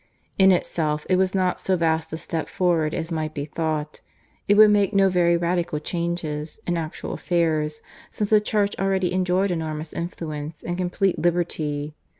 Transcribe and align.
In 0.39 0.51
itself 0.51 1.05
it 1.11 1.17
was 1.17 1.35
not 1.35 1.61
so 1.61 1.75
vast 1.77 2.11
a 2.11 2.17
step 2.17 2.49
forward 2.49 2.95
as 2.95 3.11
might 3.11 3.35
be 3.35 3.45
thought. 3.45 4.01
It 4.47 4.57
would 4.57 4.71
make 4.71 4.95
no 4.95 5.11
very 5.11 5.37
radical 5.37 5.77
changes 5.77 6.59
in 6.65 6.75
actual 6.75 7.13
affairs, 7.13 7.83
since 8.09 8.31
the 8.31 8.41
Church 8.41 8.75
already 8.79 9.13
enjoyed 9.13 9.51
enormous 9.51 9.93
influence 9.93 10.63
and 10.63 10.75
complete 10.75 11.19
liberty. 11.19 11.93